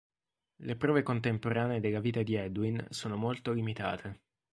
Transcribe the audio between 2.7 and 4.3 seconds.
sono molto limitate.